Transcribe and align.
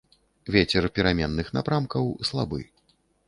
Вецер 0.55 0.87
пераменных 0.95 1.51
напрамкаў, 1.59 2.09
слабы. 2.31 2.61